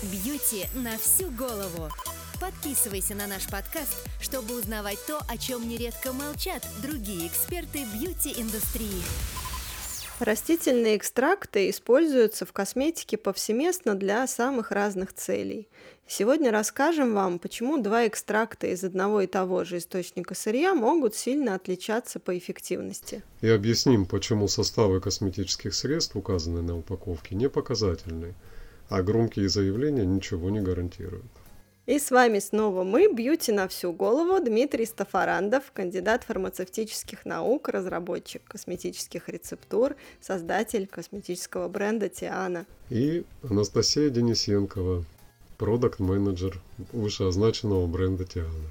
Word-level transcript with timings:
Бьюти 0.00 0.66
на 0.76 0.96
всю 0.96 1.28
голову. 1.32 1.88
Подписывайся 2.40 3.16
на 3.16 3.26
наш 3.26 3.48
подкаст, 3.48 3.96
чтобы 4.20 4.56
узнавать 4.56 4.98
то, 5.08 5.18
о 5.28 5.36
чем 5.36 5.68
нередко 5.68 6.12
молчат 6.12 6.64
другие 6.80 7.26
эксперты 7.26 7.80
бьюти-индустрии. 7.92 9.02
Растительные 10.20 10.96
экстракты 10.96 11.68
используются 11.68 12.46
в 12.46 12.52
косметике 12.52 13.16
повсеместно 13.16 13.96
для 13.96 14.24
самых 14.28 14.70
разных 14.70 15.12
целей. 15.14 15.66
Сегодня 16.06 16.52
расскажем 16.52 17.12
вам, 17.12 17.40
почему 17.40 17.82
два 17.82 18.06
экстракта 18.06 18.68
из 18.68 18.84
одного 18.84 19.22
и 19.22 19.26
того 19.26 19.64
же 19.64 19.78
источника 19.78 20.36
сырья 20.36 20.76
могут 20.76 21.16
сильно 21.16 21.56
отличаться 21.56 22.20
по 22.20 22.38
эффективности. 22.38 23.24
И 23.40 23.48
объясним, 23.48 24.06
почему 24.06 24.46
составы 24.46 25.00
косметических 25.00 25.74
средств, 25.74 26.14
указанные 26.14 26.62
на 26.62 26.78
упаковке, 26.78 27.34
не 27.34 27.48
показательны, 27.48 28.36
а 28.88 29.02
громкие 29.02 29.48
заявления 29.48 30.06
ничего 30.06 30.50
не 30.50 30.60
гарантируют. 30.60 31.24
И 31.88 31.98
с 31.98 32.10
вами 32.10 32.38
снова 32.38 32.84
мы, 32.84 33.10
Бьюти 33.10 33.50
на 33.50 33.66
всю 33.66 33.94
голову, 33.94 34.44
Дмитрий 34.44 34.84
Стафарандов, 34.84 35.72
кандидат 35.72 36.22
фармацевтических 36.24 37.24
наук, 37.24 37.70
разработчик 37.70 38.44
косметических 38.44 39.26
рецептур, 39.30 39.96
создатель 40.20 40.86
косметического 40.86 41.66
бренда 41.68 42.10
Тиана. 42.10 42.66
И 42.90 43.24
Анастасия 43.42 44.10
Денисенкова, 44.10 45.02
продукт-менеджер 45.56 46.60
вышеозначенного 46.92 47.86
бренда 47.86 48.26
Тиана. 48.26 48.70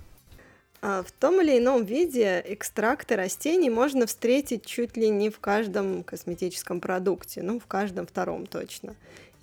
А 0.83 1.01
в 1.01 1.11
том 1.11 1.41
или 1.41 1.57
ином 1.57 1.85
виде 1.85 2.43
экстракты 2.45 3.15
растений 3.15 3.71
можно 3.71 4.05
встретить 4.05 4.63
чуть 4.63 4.95
ли 4.95 5.09
не 5.09 5.31
в 5.31 5.39
каждом 5.39 6.03
косметическом 6.03 6.79
продукте, 6.79 7.41
ну, 7.41 7.59
в 7.59 7.65
каждом 7.65 8.05
втором 8.05 8.45
точно. 8.45 8.95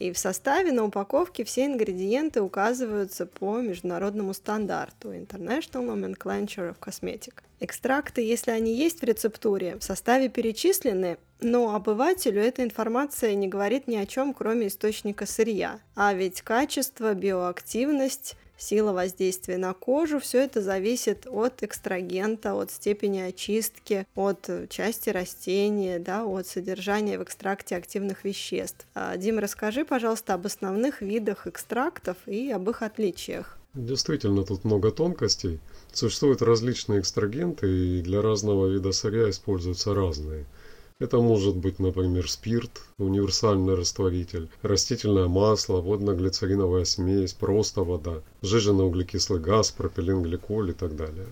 И 0.05 0.13
в 0.13 0.19
составе 0.19 0.71
на 0.71 0.85
упаковке 0.85 1.45
все 1.45 1.65
ингредиенты 1.65 2.43
указываются 2.43 3.25
по 3.25 3.62
международному 3.62 4.35
стандарту 4.35 5.15
International 5.15 5.87
Nomenclature 5.87 6.75
of 6.75 6.77
Cosmetic. 6.78 7.37
Экстракты, 7.59 8.20
если 8.20 8.51
они 8.51 8.77
есть 8.77 9.01
в 9.01 9.05
рецептуре, 9.05 9.78
в 9.78 9.83
составе 9.83 10.28
перечислены, 10.28 11.17
но 11.41 11.75
обывателю 11.75 12.43
эта 12.43 12.62
информация 12.65 13.34
не 13.34 13.48
говорит 13.48 13.89
ни 13.89 13.97
о 13.97 14.05
чем, 14.05 14.34
кроме 14.34 14.67
источника 14.67 15.25
сырья. 15.25 15.81
А 15.97 16.12
ведь 16.12 16.43
качество, 16.43 17.15
биоактивность 17.15 18.37
сила 18.56 18.92
воздействия 18.92 19.58
на 19.58 19.74
кожу, 19.74 20.20
все 20.20 20.42
это 20.42 20.62
зависит 20.62 21.27
от 21.27 21.62
экстрагента, 21.62 22.55
от 22.55 22.70
степени 22.70 23.20
очистки, 23.20 24.06
от 24.14 24.48
части 24.69 25.10
растения, 25.10 25.98
да, 25.98 26.24
от 26.24 26.47
содержания 26.47 27.19
в 27.19 27.22
экстракте 27.22 27.77
активных 27.77 28.25
веществ. 28.25 28.86
А, 28.94 29.16
Дим, 29.16 29.38
расскажи, 29.38 29.84
пожалуйста, 29.84 30.34
об 30.34 30.47
основных 30.47 31.02
видах 31.02 31.47
экстрактов 31.47 32.16
и 32.27 32.50
об 32.50 32.69
их 32.70 32.82
отличиях. 32.82 33.58
Действительно, 33.75 34.44
тут 34.44 34.64
много 34.64 34.92
тонкостей. 34.92 35.58
Существуют 35.92 36.42
различные 36.42 37.00
экстрагенты, 37.00 37.66
и 37.66 38.02
для 38.02 38.22
разного 38.22 38.69
вида 38.69 38.92
сырья 38.92 39.28
используются 39.30 39.94
разные– 39.94 40.47
это 41.00 41.19
может 41.19 41.56
быть, 41.56 41.78
например, 41.78 42.31
спирт, 42.31 42.83
универсальный 42.98 43.75
растворитель, 43.75 44.48
растительное 44.62 45.27
масло, 45.27 45.81
водно-глицериновая 45.81 46.84
смесь, 46.84 47.33
просто 47.33 47.83
вода, 47.83 48.23
сжиженный 48.42 48.84
углекислый 48.84 49.41
газ, 49.41 49.72
пропиленгликоль 49.72 50.70
и 50.70 50.72
так 50.72 50.95
далее. 50.95 51.27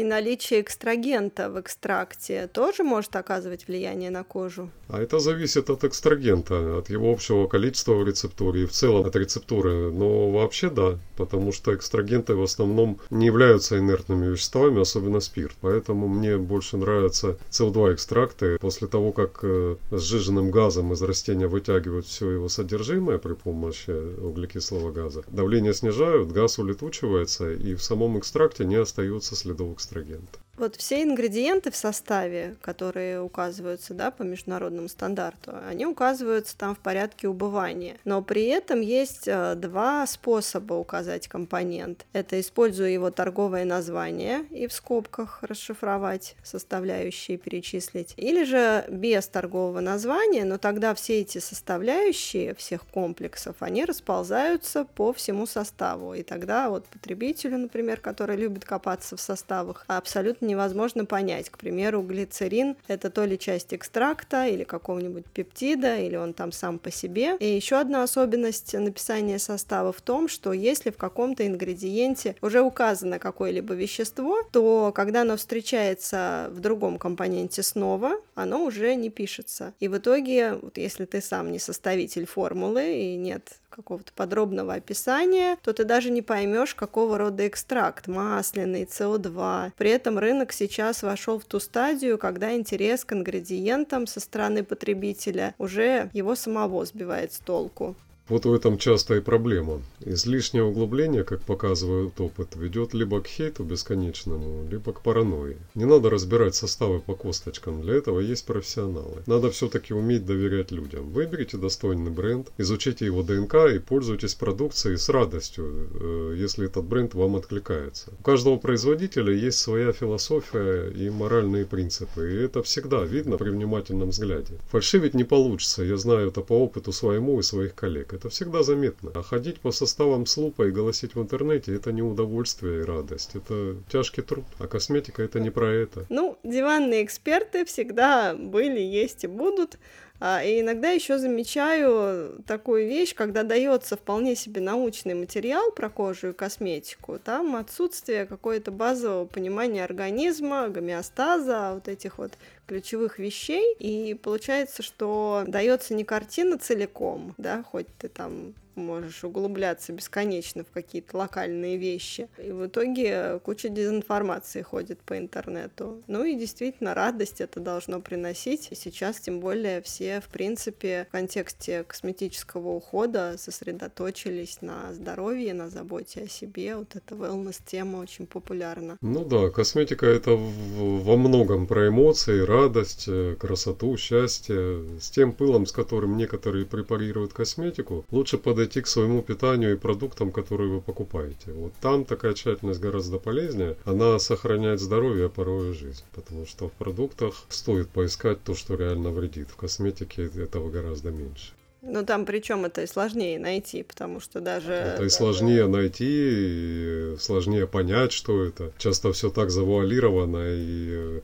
И 0.00 0.02
наличие 0.02 0.62
экстрагента 0.62 1.50
в 1.50 1.60
экстракте 1.60 2.48
тоже 2.50 2.84
может 2.84 3.14
оказывать 3.16 3.68
влияние 3.68 4.08
на 4.08 4.24
кожу? 4.24 4.70
А 4.88 4.98
это 4.98 5.18
зависит 5.18 5.68
от 5.68 5.84
экстрагента, 5.84 6.78
от 6.78 6.88
его 6.88 7.12
общего 7.12 7.46
количества 7.46 7.92
в 7.92 8.06
рецептуре 8.06 8.62
и 8.62 8.66
в 8.66 8.72
целом 8.72 9.04
от 9.04 9.14
рецептуры. 9.14 9.92
Но 9.92 10.30
вообще 10.30 10.70
да, 10.70 10.98
потому 11.18 11.52
что 11.52 11.74
экстрагенты 11.74 12.34
в 12.34 12.42
основном 12.42 12.98
не 13.10 13.26
являются 13.26 13.78
инертными 13.78 14.32
веществами, 14.32 14.80
особенно 14.80 15.20
спирт. 15.20 15.54
Поэтому 15.60 16.08
мне 16.08 16.38
больше 16.38 16.78
нравятся 16.78 17.36
СО2 17.50 17.92
экстракты. 17.92 18.58
После 18.58 18.88
того, 18.88 19.12
как 19.12 19.40
э, 19.42 19.76
сжиженным 19.90 20.50
газом 20.50 20.94
из 20.94 21.02
растения 21.02 21.46
вытягивают 21.46 22.06
все 22.06 22.30
его 22.30 22.48
содержимое 22.48 23.18
при 23.18 23.34
помощи 23.34 23.90
углекислого 23.90 24.92
газа, 24.92 25.24
давление 25.28 25.74
снижают, 25.74 26.32
газ 26.32 26.58
улетучивается, 26.58 27.52
и 27.52 27.74
в 27.74 27.82
самом 27.82 28.18
экстракте 28.18 28.64
не 28.64 28.76
остается 28.76 29.36
следов 29.36 29.72
экстрагента. 29.90 30.38
Вот 30.60 30.76
все 30.76 31.02
ингредиенты 31.02 31.70
в 31.70 31.76
составе, 31.76 32.54
которые 32.60 33.22
указываются 33.22 33.94
да, 33.94 34.10
по 34.10 34.24
международному 34.24 34.90
стандарту, 34.90 35.54
они 35.66 35.86
указываются 35.86 36.54
там 36.54 36.74
в 36.74 36.80
порядке 36.80 37.28
убывания. 37.28 37.96
Но 38.04 38.20
при 38.20 38.44
этом 38.44 38.82
есть 38.82 39.26
э, 39.26 39.54
два 39.54 40.06
способа 40.06 40.74
указать 40.74 41.28
компонент. 41.28 42.04
Это 42.12 42.38
используя 42.38 42.90
его 42.90 43.10
торговое 43.10 43.64
название 43.64 44.44
и 44.50 44.66
в 44.66 44.74
скобках 44.74 45.42
расшифровать 45.42 46.36
составляющие, 46.44 47.38
перечислить. 47.38 48.12
Или 48.18 48.44
же 48.44 48.84
без 48.90 49.28
торгового 49.28 49.80
названия, 49.80 50.44
но 50.44 50.58
тогда 50.58 50.94
все 50.94 51.20
эти 51.20 51.38
составляющие 51.38 52.54
всех 52.54 52.84
комплексов, 52.84 53.56
они 53.60 53.86
расползаются 53.86 54.84
по 54.84 55.14
всему 55.14 55.46
составу. 55.46 56.12
И 56.12 56.22
тогда 56.22 56.68
вот 56.68 56.84
потребителю, 56.84 57.56
например, 57.56 57.98
который 58.00 58.36
любит 58.36 58.66
копаться 58.66 59.16
в 59.16 59.22
составах, 59.22 59.86
абсолютно 59.88 60.49
невозможно 60.50 61.04
понять. 61.04 61.50
К 61.50 61.58
примеру, 61.58 62.02
глицерин– 62.02 62.76
это 62.88 63.10
то 63.10 63.24
ли 63.24 63.38
часть 63.38 63.72
экстракта 63.72 64.46
или 64.46 64.64
какого-нибудь 64.64 65.26
пептида, 65.26 65.98
или 65.98 66.16
он 66.16 66.34
там 66.34 66.52
сам 66.52 66.78
по 66.78 66.90
себе. 66.90 67.36
И 67.38 67.46
еще 67.46 67.76
одна 67.76 68.02
особенность 68.02 68.74
написания 68.74 69.38
состава 69.38 69.92
в 69.92 70.00
том, 70.00 70.28
что 70.28 70.52
если 70.52 70.90
в 70.90 70.96
каком-то 70.96 71.46
ингредиенте 71.46 72.36
уже 72.42 72.60
указано 72.60 73.18
какое-либо 73.18 73.74
вещество, 73.74 74.42
то 74.52 74.92
когда 74.94 75.22
оно 75.22 75.36
встречается 75.36 76.48
в 76.50 76.60
другом 76.60 76.98
компоненте 76.98 77.62
снова, 77.62 78.12
оно 78.34 78.64
уже 78.64 78.94
не 78.94 79.10
пишется. 79.10 79.74
И 79.80 79.88
в 79.88 79.96
итоге, 79.96 80.54
вот 80.54 80.78
если 80.78 81.04
ты 81.04 81.20
сам 81.20 81.52
не 81.52 81.58
составитель 81.58 82.26
формулы 82.26 82.96
и 82.96 83.16
нет 83.16 83.60
какого-то 83.70 84.12
подробного 84.12 84.74
описания, 84.74 85.56
то 85.62 85.72
ты 85.72 85.84
даже 85.84 86.10
не 86.10 86.22
поймешь, 86.22 86.74
какого 86.74 87.16
рода 87.16 87.46
экстракт, 87.46 88.08
масляный, 88.08 88.84
СО2. 88.84 89.72
При 89.76 89.90
этом 89.90 90.18
рынок 90.30 90.52
сейчас 90.52 91.02
вошел 91.02 91.40
в 91.40 91.44
ту 91.44 91.58
стадию, 91.58 92.16
когда 92.16 92.54
интерес 92.54 93.04
к 93.04 93.12
ингредиентам 93.12 94.06
со 94.06 94.20
стороны 94.20 94.62
потребителя 94.62 95.54
уже 95.58 96.08
его 96.12 96.36
самого 96.36 96.84
сбивает 96.86 97.32
с 97.32 97.40
толку. 97.40 97.96
Вот 98.30 98.46
в 98.46 98.54
этом 98.54 98.78
часто 98.78 99.16
и 99.16 99.20
проблема. 99.20 99.82
Излишнее 99.98 100.62
углубление, 100.62 101.24
как 101.24 101.42
показывает 101.42 102.20
опыт, 102.20 102.54
ведет 102.54 102.94
либо 102.94 103.20
к 103.20 103.26
хейту 103.26 103.64
бесконечному, 103.64 104.68
либо 104.70 104.92
к 104.92 105.00
паранойи. 105.00 105.56
Не 105.74 105.84
надо 105.84 106.10
разбирать 106.10 106.54
составы 106.54 107.00
по 107.00 107.16
косточкам, 107.16 107.82
для 107.82 107.94
этого 107.94 108.20
есть 108.20 108.46
профессионалы. 108.46 109.24
Надо 109.26 109.50
все-таки 109.50 109.92
уметь 109.92 110.26
доверять 110.26 110.70
людям. 110.70 111.10
Выберите 111.10 111.56
достойный 111.56 112.12
бренд, 112.12 112.52
изучите 112.56 113.04
его 113.04 113.24
ДНК 113.24 113.68
и 113.74 113.80
пользуйтесь 113.80 114.36
продукцией 114.36 114.96
с 114.96 115.08
радостью, 115.08 115.88
э, 116.00 116.36
если 116.38 116.66
этот 116.66 116.84
бренд 116.84 117.14
вам 117.14 117.34
откликается. 117.34 118.12
У 118.20 118.22
каждого 118.22 118.58
производителя 118.58 119.32
есть 119.32 119.58
своя 119.58 119.92
философия 119.92 120.88
и 120.88 121.10
моральные 121.10 121.66
принципы, 121.66 122.32
и 122.32 122.44
это 122.44 122.62
всегда 122.62 123.02
видно 123.02 123.38
при 123.38 123.50
внимательном 123.50 124.10
взгляде. 124.10 124.54
Фальшивить 124.70 125.14
не 125.14 125.24
получится, 125.24 125.82
я 125.82 125.96
знаю 125.96 126.28
это 126.28 126.42
по 126.42 126.52
опыту 126.52 126.92
своему 126.92 127.40
и 127.40 127.42
своих 127.42 127.74
коллег 127.74 128.14
это 128.20 128.28
всегда 128.28 128.62
заметно. 128.62 129.10
А 129.14 129.22
ходить 129.22 129.60
по 129.60 129.72
составам 129.72 130.26
с 130.26 130.36
лупой 130.36 130.68
и 130.68 130.72
голосить 130.72 131.14
в 131.14 131.22
интернете– 131.22 131.74
это 131.76 131.90
не 131.90 132.02
удовольствие 132.02 132.80
и 132.80 132.84
радость, 132.84 133.34
это 133.34 133.76
тяжкий 133.90 134.22
труд. 134.22 134.44
А 134.58 134.66
косметика– 134.66 135.22
это 135.24 135.40
не 135.40 135.50
про 135.50 135.72
это. 135.72 136.04
Ну, 136.10 136.38
диванные 136.44 137.04
эксперты 137.04 137.64
всегда 137.64 138.34
были, 138.34 138.80
есть 138.80 139.24
и 139.24 139.26
будут. 139.26 139.78
А, 140.22 140.44
и 140.44 140.60
иногда 140.60 140.90
еще 140.90 141.16
замечаю 141.16 142.42
такую 142.46 142.86
вещь, 142.86 143.14
когда 143.14 143.42
дается 143.42 143.96
вполне 143.96 144.36
себе 144.36 144.60
научный 144.60 145.14
материал 145.14 145.72
про 145.72 145.88
кожу 145.88 146.28
и 146.28 146.32
косметику, 146.34 147.18
там 147.18 147.56
отсутствие 147.56 148.26
какое-то 148.26 148.70
базового 148.70 149.24
понимания 149.24 149.82
организма, 149.82 150.68
гомеостаза, 150.68 151.70
вот 151.72 151.88
этих 151.88 152.18
вот 152.18 152.32
ключевых 152.70 153.18
вещей, 153.18 153.74
и 153.80 154.14
получается, 154.14 154.84
что 154.84 155.42
дается 155.48 155.92
не 155.92 156.04
картина 156.04 156.56
целиком, 156.56 157.34
да, 157.36 157.64
хоть 157.64 157.88
ты 157.98 158.08
там 158.08 158.54
можешь 158.76 159.24
углубляться 159.24 159.92
бесконечно 159.92 160.64
в 160.64 160.70
какие-то 160.70 161.16
локальные 161.16 161.76
вещи. 161.76 162.28
И 162.38 162.50
в 162.52 162.66
итоге 162.66 163.40
куча 163.44 163.68
дезинформации 163.68 164.62
ходит 164.62 165.00
по 165.00 165.18
интернету. 165.18 166.02
Ну 166.06 166.24
и 166.24 166.34
действительно, 166.34 166.94
радость 166.94 167.40
это 167.40 167.60
должно 167.60 168.00
приносить. 168.00 168.68
И 168.70 168.74
сейчас, 168.74 169.20
тем 169.20 169.40
более, 169.40 169.82
все, 169.82 170.20
в 170.20 170.28
принципе, 170.28 171.06
в 171.08 171.12
контексте 171.12 171.84
косметического 171.84 172.68
ухода 172.68 173.36
сосредоточились 173.38 174.62
на 174.62 174.92
здоровье, 174.92 175.54
на 175.54 175.68
заботе 175.68 176.22
о 176.22 176.28
себе. 176.28 176.76
Вот 176.76 176.96
эта 176.96 177.14
wellness-тема 177.14 177.98
очень 177.98 178.26
популярна. 178.26 178.96
Ну 179.00 179.24
да, 179.24 179.50
косметика 179.50 180.06
это 180.06 180.32
во 180.32 181.16
многом 181.16 181.66
про 181.66 181.88
эмоции, 181.88 182.40
радость 182.40 183.04
э, 183.08 183.36
красоту, 183.38 183.96
счастье. 183.96 184.84
С 185.00 185.10
тем 185.10 185.32
пылом, 185.32 185.66
с 185.66 185.72
которым 185.72 186.16
некоторые 186.16 186.66
препарируют 186.66 187.32
косметику, 187.32 188.04
лучше 188.10 188.38
подойти 188.60 188.82
к 188.82 188.86
своему 188.86 189.22
питанию 189.22 189.72
и 189.72 189.76
продуктам, 189.76 190.30
которые 190.32 190.68
вы 190.68 190.80
покупаете. 190.82 191.52
Вот 191.52 191.72
там 191.80 192.04
такая 192.04 192.34
тщательность 192.34 192.78
гораздо 192.78 193.18
полезнее. 193.18 193.76
Она 193.86 194.18
сохраняет 194.18 194.80
здоровье, 194.80 195.26
а 195.26 195.28
порой 195.30 195.70
и 195.70 195.72
жизнь. 195.72 196.04
Потому 196.12 196.44
что 196.44 196.68
в 196.68 196.72
продуктах 196.72 197.34
стоит 197.48 197.88
поискать 197.88 198.44
то, 198.44 198.54
что 198.54 198.74
реально 198.74 199.12
вредит. 199.12 199.48
В 199.48 199.56
косметике 199.56 200.24
этого 200.24 200.70
гораздо 200.70 201.10
меньше. 201.10 201.52
Ну 201.80 202.04
там 202.04 202.26
причем 202.26 202.66
это 202.66 202.82
и 202.82 202.86
сложнее 202.86 203.38
найти, 203.38 203.82
потому 203.82 204.20
что 204.20 204.40
даже... 204.40 204.72
Это 204.72 205.04
и 205.04 205.08
сложнее 205.08 205.66
найти, 205.66 207.14
и 207.14 207.16
сложнее 207.18 207.66
понять, 207.66 208.12
что 208.12 208.44
это. 208.44 208.72
Часто 208.76 209.10
все 209.14 209.30
так 209.30 209.50
завуалировано, 209.50 210.44
и 210.48 211.22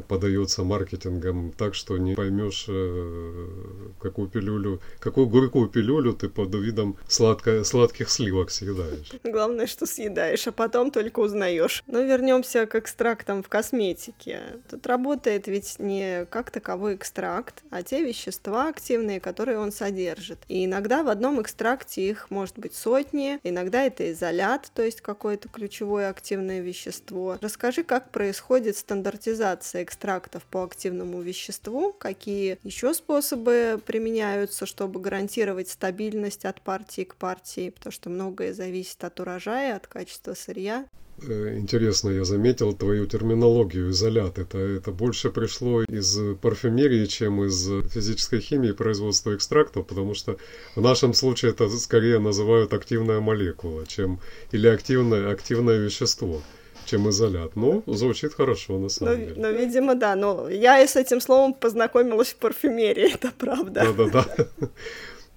подается 0.00 0.64
маркетингом 0.64 1.52
так, 1.52 1.74
что 1.74 1.96
не 1.98 2.14
поймешь, 2.14 2.66
э, 2.68 3.90
какую 4.00 4.28
пилюлю, 4.28 4.80
какую 4.98 5.26
горькую 5.26 5.68
пилюлю 5.68 6.12
ты 6.12 6.28
под 6.28 6.54
видом 6.54 6.96
сладко, 7.08 7.64
сладких 7.64 8.10
сливок 8.10 8.50
съедаешь. 8.50 9.12
Главное, 9.24 9.66
что 9.66 9.86
съедаешь, 9.86 10.46
а 10.46 10.52
потом 10.52 10.90
только 10.90 11.20
узнаешь. 11.20 11.82
Но 11.86 12.00
вернемся 12.00 12.66
к 12.66 12.74
экстрактам 12.74 13.42
в 13.42 13.48
косметике. 13.48 14.40
Тут 14.70 14.86
работает 14.86 15.46
ведь 15.46 15.78
не 15.78 16.26
как 16.26 16.50
таковой 16.50 16.96
экстракт, 16.96 17.62
а 17.70 17.82
те 17.82 18.04
вещества 18.04 18.68
активные, 18.68 19.20
которые 19.20 19.58
он 19.58 19.72
содержит. 19.72 20.38
И 20.48 20.64
иногда 20.64 21.02
в 21.02 21.08
одном 21.08 21.40
экстракте 21.40 22.08
их 22.08 22.30
может 22.30 22.58
быть 22.58 22.74
сотни, 22.74 23.38
иногда 23.42 23.84
это 23.84 24.12
изолят, 24.12 24.70
то 24.74 24.82
есть 24.82 25.00
какое-то 25.00 25.48
ключевое 25.48 26.10
активное 26.10 26.60
вещество. 26.60 27.38
Расскажи, 27.40 27.82
как 27.84 28.10
происходит 28.10 28.76
стандартизация 28.76 29.83
экстрактов 29.84 30.42
по 30.44 30.64
активному 30.64 31.20
веществу, 31.20 31.92
какие 31.92 32.58
еще 32.64 32.92
способы 32.94 33.80
применяются, 33.86 34.66
чтобы 34.66 35.00
гарантировать 35.00 35.68
стабильность 35.68 36.44
от 36.44 36.60
партии 36.60 37.04
к 37.04 37.14
партии, 37.14 37.70
потому 37.70 37.92
что 37.92 38.10
многое 38.10 38.52
зависит 38.52 39.02
от 39.04 39.20
урожая, 39.20 39.76
от 39.76 39.86
качества 39.86 40.34
сырья. 40.34 40.86
Э, 41.22 41.56
интересно, 41.58 42.10
я 42.10 42.24
заметил 42.24 42.72
твою 42.72 43.06
терминологию 43.06 43.90
изолят. 43.90 44.38
Это, 44.38 44.58
это 44.58 44.90
больше 44.90 45.30
пришло 45.30 45.82
из 45.82 46.18
парфюмерии, 46.40 47.06
чем 47.06 47.44
из 47.44 47.66
физической 47.90 48.40
химии 48.40 48.72
производства 48.72 49.34
экстрактов, 49.34 49.86
потому 49.86 50.14
что 50.14 50.38
в 50.74 50.80
нашем 50.80 51.14
случае 51.14 51.52
это 51.52 51.68
скорее 51.68 52.18
называют 52.18 52.72
активная 52.72 53.20
молекула, 53.20 53.86
чем 53.86 54.20
или 54.52 54.66
активное, 54.66 55.30
активное 55.30 55.78
вещество 55.78 56.42
чем 56.84 57.08
изолят. 57.08 57.56
Ну, 57.56 57.82
звучит 57.86 58.34
хорошо, 58.34 58.78
на 58.78 58.88
самом 58.88 59.12
но, 59.12 59.18
деле. 59.18 59.34
Ну, 59.36 59.52
видимо, 59.52 59.94
да. 59.94 60.14
Но 60.14 60.48
я 60.48 60.80
и 60.80 60.86
с 60.86 60.96
этим 60.96 61.20
словом 61.20 61.54
познакомилась 61.54 62.28
в 62.28 62.36
парфюмерии, 62.36 63.12
это 63.14 63.32
правда. 63.36 63.84
Да-да-да. 63.84 64.46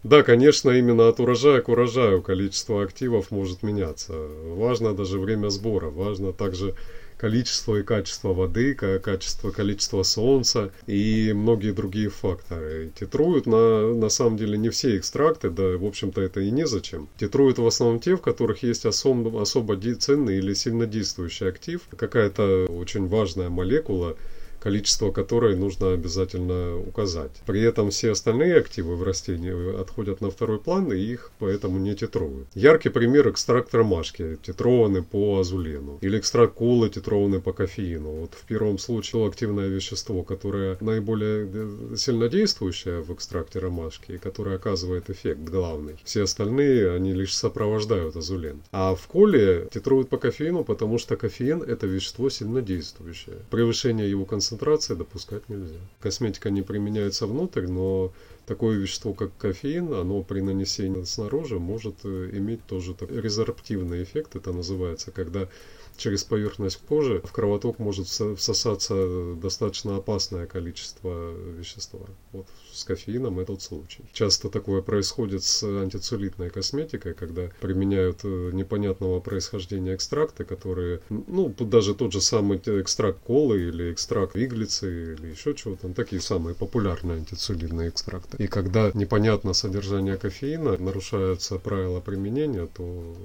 Да, 0.03 0.23
конечно, 0.23 0.69
именно 0.69 1.09
от 1.09 1.19
урожая 1.19 1.61
к 1.61 1.69
урожаю 1.69 2.21
количество 2.21 2.83
активов 2.83 3.31
может 3.31 3.63
меняться. 3.63 4.13
Важно 4.13 4.93
даже 4.93 5.19
время 5.19 5.49
сбора, 5.49 5.89
важно 5.89 6.33
также 6.33 6.75
количество 7.17 7.77
и 7.77 7.83
качество 7.83 8.33
воды, 8.33 8.75
качество, 8.75 9.51
количество 9.51 10.03
солнца 10.03 10.71
и 10.85 11.33
многие 11.33 11.71
другие 11.71 12.09
факторы. 12.09 12.91
Титруют 12.97 13.47
на, 13.47 13.93
на 13.93 14.09
самом 14.09 14.37
деле 14.37 14.57
не 14.57 14.69
все 14.69 14.97
экстракты, 14.97 15.49
да, 15.49 15.77
в 15.77 15.83
общем-то, 15.85 16.21
это 16.21 16.41
и 16.41 16.51
незачем. 16.51 17.09
Титруют 17.19 17.57
в 17.57 17.65
основном 17.65 17.99
те, 17.99 18.15
в 18.15 18.21
которых 18.21 18.63
есть 18.63 18.85
особо, 18.85 19.41
особо 19.41 19.77
ценный 19.95 20.37
или 20.37 20.53
сильно 20.53 20.85
действующий 20.85 21.45
актив, 21.45 21.81
какая-то 21.97 22.67
очень 22.69 23.07
важная 23.07 23.49
молекула, 23.49 24.15
количество 24.59 25.11
которой 25.11 25.55
нужно 25.55 25.93
обязательно 25.93 26.79
указать. 26.79 27.31
При 27.45 27.61
этом 27.61 27.89
все 27.89 28.11
остальные 28.11 28.57
активы 28.57 28.95
в 28.95 29.03
растении 29.03 29.79
отходят 29.79 30.21
на 30.21 30.29
второй 30.29 30.59
план 30.59 30.91
и 30.91 30.97
их 30.97 31.31
поэтому 31.39 31.79
не 31.79 31.95
титруют. 31.95 32.47
Яркий 32.53 32.89
пример 32.89 33.29
экстракт 33.29 33.73
ромашки, 33.73 34.37
титрованный 34.41 35.03
по 35.03 35.39
азулену. 35.39 35.97
Или 36.01 36.19
экстракт 36.19 36.53
колы, 36.53 36.89
титрованный 36.89 37.39
по 37.39 37.53
кофеину. 37.53 38.11
Вот 38.11 38.33
в 38.33 38.45
первом 38.45 38.77
случае 38.77 39.27
активное 39.27 39.67
вещество, 39.67 40.23
которое 40.23 40.77
наиболее 40.81 41.49
э, 41.51 41.95
сильнодействующее 41.95 43.01
в 43.01 43.13
экстракте 43.13 43.59
ромашки 43.59 44.13
и 44.13 44.17
которое 44.17 44.55
оказывает 44.55 45.09
эффект 45.09 45.41
главный. 45.41 45.95
Все 46.03 46.23
остальные, 46.23 46.91
они 46.91 47.13
лишь 47.13 47.35
сопровождают 47.35 48.15
азулен. 48.15 48.61
А 48.71 48.95
в 48.95 49.07
коле 49.07 49.67
титруют 49.73 50.09
по 50.09 50.17
кофеину, 50.17 50.63
потому 50.63 50.97
что 50.97 51.15
кофеин 51.15 51.61
это 51.61 51.87
вещество 51.87 52.29
сильнодействующее. 52.29 53.37
Превышение 53.49 54.09
его 54.09 54.25
концентрации 54.25 54.46
концентрации 54.47 54.95
допускать 54.95 55.49
нельзя. 55.49 55.79
Косметика 55.99 56.49
не 56.49 56.61
применяется 56.61 57.27
внутрь, 57.27 57.67
но 57.67 58.13
такое 58.45 58.77
вещество, 58.77 59.13
как 59.13 59.35
кофеин, 59.37 59.93
оно 59.93 60.23
при 60.23 60.41
нанесении 60.41 61.03
снаружи 61.03 61.59
может 61.59 61.95
э, 62.03 62.29
иметь 62.33 62.65
тоже 62.65 62.95
резорптивный 63.01 64.03
эффект, 64.03 64.35
это 64.35 64.53
называется, 64.53 65.11
когда 65.11 65.49
через 65.97 66.23
поверхность 66.23 66.79
кожи 66.87 67.21
в 67.23 67.31
кровоток 67.31 67.79
может 67.79 68.07
всосаться 68.07 69.35
достаточно 69.35 69.97
опасное 69.97 70.45
количество 70.45 71.33
вещества. 71.33 72.01
Вот 72.31 72.45
с 72.71 72.83
кофеином 72.83 73.39
этот 73.39 73.61
случай. 73.61 74.03
Часто 74.13 74.49
такое 74.49 74.81
происходит 74.81 75.43
с 75.43 75.63
антицеллюлитной 75.63 76.49
косметикой, 76.49 77.13
когда 77.13 77.49
применяют 77.59 78.19
э, 78.23 78.51
непонятного 78.53 79.19
происхождения 79.19 79.95
экстракты, 79.95 80.45
которые, 80.45 81.01
ну, 81.09 81.53
даже 81.59 81.95
тот 81.95 82.13
же 82.13 82.21
самый 82.21 82.57
экстракт 82.57 83.19
колы 83.23 83.61
или 83.61 83.91
экстракт 83.91 84.35
иглицы 84.35 85.15
или 85.15 85.27
еще 85.27 85.55
чего-то, 85.55 85.91
такие 85.93 86.21
самые 86.21 86.55
популярные 86.55 87.17
антицеллюлитные 87.17 87.89
экстракты. 87.89 88.37
И 88.37 88.47
когда 88.47 88.91
непонятно 88.93 89.53
содержание 89.53 90.17
кофеина, 90.17 90.77
нарушаются 90.77 91.57
правила 91.57 91.99
применения, 91.99 92.67
то 92.67 93.15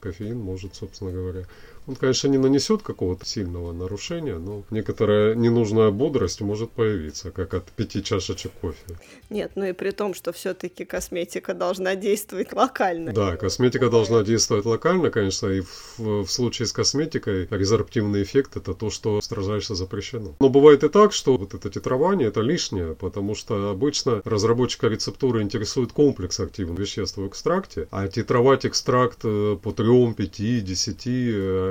кофеин 0.00 0.38
может, 0.38 0.74
собственно 0.74 1.12
говоря, 1.12 1.46
он, 1.86 1.96
конечно, 1.96 2.28
не 2.28 2.38
нанесет 2.38 2.82
какого-то 2.82 3.26
сильного 3.26 3.72
нарушения, 3.72 4.38
но 4.38 4.62
некоторая 4.70 5.34
ненужная 5.34 5.90
бодрость 5.90 6.40
может 6.40 6.70
появиться, 6.70 7.30
как 7.30 7.54
от 7.54 7.64
пяти 7.72 8.02
чашечек 8.02 8.52
кофе. 8.60 8.78
Нет, 9.30 9.52
ну 9.56 9.64
и 9.64 9.72
при 9.72 9.90
том, 9.90 10.14
что 10.14 10.32
все-таки 10.32 10.84
косметика 10.84 11.54
должна 11.54 11.96
действовать 11.96 12.52
локально. 12.52 13.12
Да, 13.12 13.36
косметика 13.36 13.90
должна 13.90 14.22
действовать 14.22 14.64
локально, 14.64 15.10
конечно, 15.10 15.48
и 15.48 15.60
в, 15.60 16.24
в 16.24 16.28
случае 16.28 16.66
с 16.66 16.72
косметикой 16.72 17.48
резорптивный 17.50 18.22
эффект 18.22 18.56
это 18.56 18.74
то, 18.74 18.90
что 18.90 19.20
строжайше 19.20 19.74
запрещено. 19.74 20.34
Но 20.38 20.48
бывает 20.48 20.84
и 20.84 20.88
так, 20.88 21.12
что 21.12 21.36
вот 21.36 21.54
это 21.54 21.68
титрование 21.70 22.28
это 22.28 22.40
лишнее, 22.40 22.94
потому 22.94 23.34
что 23.34 23.70
обычно 23.70 24.22
разработчика 24.24 24.88
рецептуры 24.88 25.42
интересует 25.42 25.92
комплекс 25.92 26.38
активных 26.38 26.78
веществ 26.78 27.16
в 27.16 27.26
экстракте, 27.26 27.88
а 27.90 28.06
титровать 28.08 28.66
экстракт 28.66 29.18
э, 29.24 29.56
по 29.60 29.72
3, 29.72 30.14
5, 30.14 30.64
10 30.64 31.06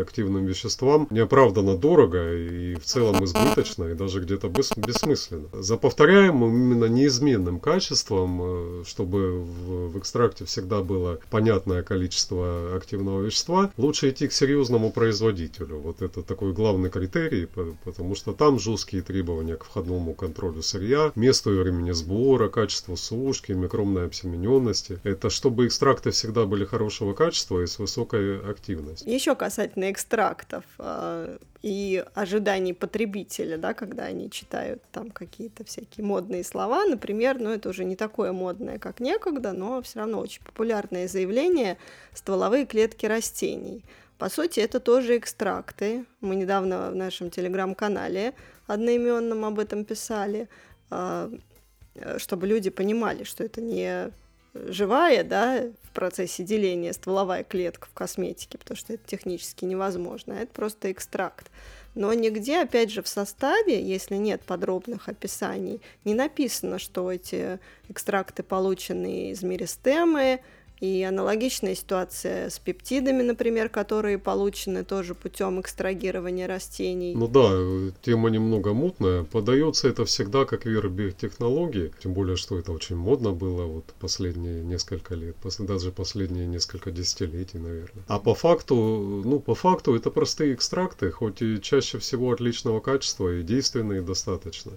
активным 0.01 0.45
веществам 0.45 1.07
неоправданно 1.09 1.77
дорого 1.77 2.33
и 2.33 2.75
в 2.75 2.83
целом 2.83 3.23
избыточно 3.23 3.85
и 3.85 3.93
даже 3.93 4.21
где-то 4.21 4.49
бессмысленно. 4.49 5.47
За 5.53 5.77
повторяемым 5.77 6.55
именно 6.55 6.85
неизменным 6.85 7.59
качеством, 7.59 8.41
э, 8.41 8.83
чтобы 8.85 9.41
в, 9.41 9.97
экстракте 9.97 10.45
всегда 10.45 10.81
было 10.81 11.19
понятное 11.29 11.83
количество 11.83 12.75
активного 12.75 13.21
вещества, 13.21 13.71
лучше 13.77 14.09
идти 14.09 14.27
к 14.27 14.33
серьезному 14.33 14.91
производителю. 14.91 15.77
Вот 15.77 16.01
это 16.01 16.23
такой 16.23 16.53
главный 16.53 16.89
критерий, 16.89 17.47
потому 17.83 18.15
что 18.15 18.33
там 18.33 18.59
жесткие 18.59 19.03
требования 19.03 19.55
к 19.55 19.65
входному 19.65 20.13
контролю 20.13 20.61
сырья, 20.61 21.11
месту 21.15 21.53
и 21.53 21.59
времени 21.59 21.91
сбора, 21.91 22.49
качеству 22.49 22.97
сушки, 22.97 23.51
микромной 23.51 24.05
обсемененности. 24.05 24.99
Это 25.03 25.29
чтобы 25.29 25.67
экстракты 25.67 26.11
всегда 26.11 26.45
были 26.45 26.65
хорошего 26.65 27.13
качества 27.13 27.61
и 27.61 27.67
с 27.67 27.79
высокой 27.79 28.39
активностью. 28.39 29.11
Еще 29.11 29.35
касательно 29.35 29.90
экстрактов 29.91 30.63
э, 30.79 31.37
и 31.61 32.03
ожиданий 32.15 32.73
потребителя, 32.73 33.57
да, 33.57 33.73
когда 33.73 34.05
они 34.05 34.31
читают 34.31 34.81
там 34.91 35.11
какие-то 35.11 35.63
всякие 35.63 36.05
модные 36.05 36.43
слова, 36.43 36.85
например, 36.85 37.39
ну 37.39 37.49
это 37.51 37.69
уже 37.69 37.85
не 37.85 37.95
такое 37.95 38.31
модное, 38.31 38.79
как 38.79 38.99
некогда, 38.99 39.53
но 39.53 39.81
все 39.81 39.99
равно 39.99 40.19
очень 40.19 40.43
популярное 40.43 41.07
заявление 41.07 41.77
стволовые 42.13 42.65
клетки 42.65 43.05
растений. 43.05 43.83
По 44.17 44.29
сути, 44.29 44.59
это 44.59 44.79
тоже 44.79 45.17
экстракты. 45.17 46.05
Мы 46.21 46.35
недавно 46.35 46.91
в 46.91 46.95
нашем 46.95 47.29
телеграм-канале 47.29 48.33
одноименном 48.67 49.45
об 49.45 49.59
этом 49.59 49.85
писали, 49.85 50.47
э, 50.89 51.37
чтобы 52.17 52.47
люди 52.47 52.69
понимали, 52.69 53.23
что 53.23 53.43
это 53.43 53.61
не 53.61 54.11
живая, 54.53 55.23
да, 55.23 55.65
в 55.83 55.91
процессе 55.93 56.43
деления 56.43 56.93
стволовая 56.93 57.43
клетка 57.43 57.87
в 57.87 57.93
косметике, 57.93 58.57
потому 58.57 58.77
что 58.77 58.93
это 58.93 59.05
технически 59.05 59.65
невозможно, 59.65 60.37
а 60.37 60.41
это 60.41 60.53
просто 60.53 60.91
экстракт. 60.91 61.49
Но 61.93 62.13
нигде, 62.13 62.61
опять 62.61 62.89
же, 62.89 63.01
в 63.01 63.07
составе, 63.07 63.81
если 63.81 64.15
нет 64.15 64.41
подробных 64.43 65.09
описаний, 65.09 65.81
не 66.05 66.13
написано, 66.13 66.79
что 66.79 67.11
эти 67.11 67.59
экстракты 67.89 68.43
получены 68.43 69.31
из 69.31 69.43
меристемы, 69.43 70.39
И 70.81 71.03
аналогичная 71.03 71.75
ситуация 71.75 72.49
с 72.49 72.57
пептидами, 72.57 73.21
например, 73.21 73.69
которые 73.69 74.17
получены 74.17 74.83
тоже 74.83 75.13
путем 75.13 75.61
экстрагирования 75.61 76.47
растений. 76.47 77.13
Ну 77.15 77.27
да, 77.27 77.93
тема 78.01 78.31
немного 78.31 78.73
мутная. 78.73 79.23
Подается 79.23 79.87
это 79.87 80.05
всегда 80.05 80.45
как 80.45 80.65
технологии, 81.17 81.93
тем 82.01 82.13
более, 82.13 82.35
что 82.35 82.57
это 82.57 82.71
очень 82.71 82.95
модно 82.95 83.31
было 83.31 83.67
вот 83.67 83.85
последние 83.99 84.63
несколько 84.63 85.13
лет, 85.13 85.35
даже 85.65 85.91
последние 85.91 86.47
несколько 86.47 86.89
десятилетий, 86.89 87.59
наверное. 87.59 88.03
А 88.07 88.17
по 88.17 88.33
факту, 88.33 88.75
ну, 89.23 89.39
по 89.39 89.53
факту 89.53 89.95
это 89.95 90.09
простые 90.09 90.55
экстракты, 90.55 91.11
хоть 91.11 91.43
и 91.43 91.61
чаще 91.61 91.99
всего 91.99 92.31
отличного 92.31 92.79
качества 92.79 93.31
и 93.31 93.43
действенные 93.43 94.01
достаточно. 94.01 94.71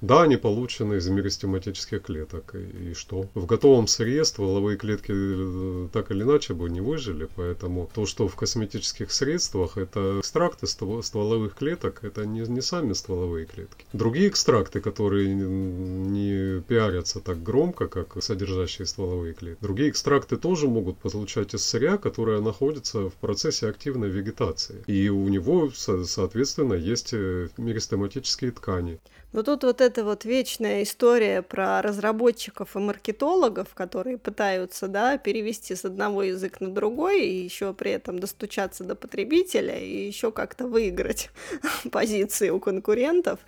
Да, 0.00 0.22
они 0.22 0.36
получены 0.36 0.94
из 0.94 1.08
меристематических 1.08 2.02
клеток. 2.02 2.54
И, 2.54 2.94
что? 2.94 3.26
В 3.34 3.46
готовом 3.46 3.86
сырье 3.86 4.24
стволовые 4.24 4.78
клетки 4.78 5.12
э, 5.12 5.88
так 5.92 6.10
или 6.10 6.22
иначе 6.22 6.54
бы 6.54 6.70
не 6.70 6.80
выжили, 6.80 7.28
поэтому 7.36 7.90
то, 7.92 8.06
что 8.06 8.26
в 8.26 8.34
косметических 8.34 9.12
средствах, 9.12 9.76
это 9.76 10.20
экстракты 10.20 10.66
стволовых 10.66 11.54
клеток, 11.54 12.02
это 12.02 12.24
не, 12.24 12.40
не 12.40 12.62
сами 12.62 12.94
стволовые 12.94 13.46
клетки. 13.46 13.84
Другие 13.92 14.28
экстракты, 14.28 14.80
которые 14.80 15.34
не 15.34 16.60
пиарятся 16.62 17.20
так 17.20 17.42
громко, 17.42 17.86
как 17.86 18.22
содержащие 18.22 18.86
стволовые 18.86 19.34
клетки, 19.34 19.62
другие 19.62 19.90
экстракты 19.90 20.36
тоже 20.36 20.66
могут 20.68 20.98
получать 20.98 21.54
из 21.54 21.62
сырья, 21.64 21.98
которое 21.98 22.40
находится 22.40 23.10
в 23.10 23.14
процессе 23.14 23.68
активной 23.68 24.08
вегетации. 24.08 24.82
И 24.86 25.10
у 25.10 25.28
него, 25.28 25.70
соответственно, 25.74 26.74
есть 26.74 27.10
э, 27.12 27.48
меристематические 27.58 28.52
ткани. 28.52 28.98
Но 29.32 29.44
тут 29.44 29.62
вот 29.62 29.80
эта 29.90 30.04
вот 30.04 30.24
вечная 30.24 30.84
история 30.84 31.42
про 31.42 31.82
разработчиков 31.82 32.76
и 32.76 32.78
маркетологов, 32.78 33.74
которые 33.74 34.18
пытаются, 34.18 34.86
да, 34.86 35.18
перевести 35.18 35.74
с 35.74 35.84
одного 35.84 36.22
языка 36.22 36.58
на 36.60 36.70
другой 36.70 37.26
и 37.26 37.42
еще 37.42 37.74
при 37.74 37.90
этом 37.90 38.20
достучаться 38.20 38.84
до 38.84 38.94
потребителя 38.94 39.76
и 39.76 40.06
еще 40.06 40.30
как-то 40.30 40.68
выиграть 40.68 41.30
позиции 41.90 42.50
у 42.50 42.60
конкурентов. 42.60 43.40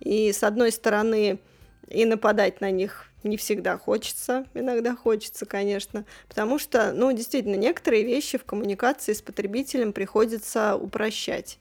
И 0.00 0.32
с 0.32 0.42
одной 0.42 0.72
стороны 0.72 1.38
и 1.86 2.06
нападать 2.06 2.62
на 2.62 2.70
них 2.70 3.04
не 3.22 3.36
всегда 3.36 3.76
хочется, 3.76 4.46
иногда 4.54 4.96
хочется, 4.96 5.44
конечно, 5.44 6.06
потому 6.28 6.58
что, 6.58 6.94
ну, 6.94 7.12
действительно, 7.12 7.56
некоторые 7.56 8.04
вещи 8.04 8.38
в 8.38 8.44
коммуникации 8.44 9.12
с 9.12 9.20
потребителем 9.20 9.92
приходится 9.92 10.76
упрощать. 10.76 11.58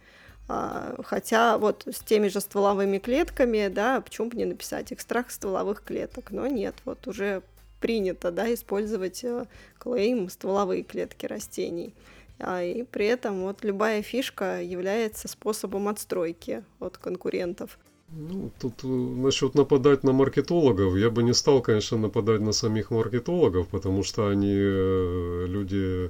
А, 0.52 0.96
хотя 1.04 1.60
вот 1.60 1.84
с 1.86 2.00
теми 2.00 2.28
же 2.28 2.42
стволовыми 2.42 2.98
клетками, 2.98 3.68
да, 3.68 4.02
почему 4.02 4.30
бы 4.30 4.36
не 4.38 4.46
написать 4.46 4.92
экстракт 4.92 5.32
стволовых 5.32 5.84
клеток, 5.84 6.32
но 6.32 6.48
нет, 6.48 6.74
вот 6.86 7.08
уже 7.08 7.44
принято, 7.80 8.32
да, 8.32 8.52
использовать 8.52 9.24
э, 9.24 9.46
клейм 9.78 10.28
стволовые 10.28 10.82
клетки 10.82 11.28
растений. 11.28 11.94
А, 12.40 12.64
и 12.64 12.82
при 12.82 13.06
этом 13.06 13.44
вот 13.44 13.64
любая 13.64 14.02
фишка 14.02 14.60
является 14.64 15.28
способом 15.28 15.88
отстройки 15.88 16.64
от 16.80 16.98
конкурентов. 16.98 17.78
Ну, 18.12 18.50
тут 18.60 18.84
э, 18.84 18.88
насчет 18.88 19.54
нападать 19.54 20.04
на 20.04 20.14
маркетологов, 20.14 20.98
я 20.98 21.12
бы 21.12 21.22
не 21.22 21.36
стал, 21.36 21.62
конечно, 21.62 22.00
нападать 22.00 22.42
на 22.42 22.54
самих 22.54 22.90
маркетологов, 22.90 23.68
потому 23.68 24.02
что 24.02 24.30
они 24.30 24.56
э, 24.56 25.46
люди 25.48 26.10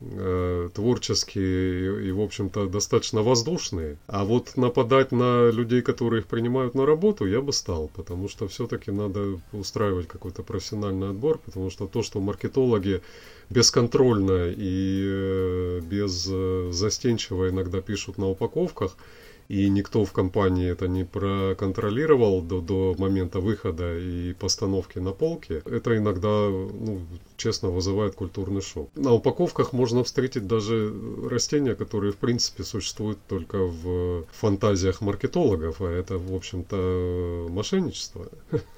Э, 0.00 0.68
творческие 0.72 2.06
и, 2.06 2.12
в 2.12 2.20
общем-то, 2.20 2.68
достаточно 2.68 3.22
воздушные. 3.22 3.98
А 4.06 4.24
вот 4.24 4.56
нападать 4.56 5.10
на 5.10 5.50
людей, 5.50 5.82
которые 5.82 6.20
их 6.20 6.28
принимают 6.28 6.76
на 6.76 6.86
работу, 6.86 7.26
я 7.26 7.40
бы 7.40 7.52
стал, 7.52 7.90
потому 7.96 8.28
что 8.28 8.46
все-таки 8.46 8.92
надо 8.92 9.40
устраивать 9.52 10.06
какой-то 10.06 10.44
профессиональный 10.44 11.10
отбор, 11.10 11.38
потому 11.44 11.70
что 11.70 11.88
то, 11.88 12.04
что 12.04 12.20
маркетологи 12.20 13.02
бесконтрольно 13.50 14.52
и 14.56 15.02
э, 15.04 15.80
без 15.80 16.28
э, 16.30 16.68
застенчиво 16.70 17.48
иногда 17.48 17.80
пишут 17.80 18.18
на 18.18 18.28
упаковках, 18.28 18.96
и 19.48 19.70
никто 19.70 20.04
в 20.04 20.12
компании 20.12 20.70
это 20.70 20.88
не 20.88 21.04
проконтролировал 21.04 22.42
до, 22.42 22.60
до 22.60 22.94
момента 22.98 23.40
выхода 23.40 23.98
и 23.98 24.34
постановки 24.34 24.98
на 24.98 25.12
полке, 25.12 25.62
это 25.64 25.96
иногда, 25.96 26.28
ну, 26.28 27.00
честно, 27.38 27.70
вызывает 27.70 28.14
культурный 28.14 28.60
шок. 28.60 28.90
На 28.94 29.14
упаковках 29.14 29.72
можно 29.72 30.04
встретить 30.04 30.46
даже 30.46 30.92
растения, 31.30 31.74
которые, 31.74 32.12
в 32.12 32.16
принципе, 32.16 32.62
существуют 32.62 33.18
только 33.26 33.58
в 33.64 34.26
фантазиях 34.32 35.00
маркетологов, 35.00 35.80
а 35.80 35.90
это, 35.90 36.18
в 36.18 36.34
общем-то, 36.34 37.46
мошенничество. 37.48 38.28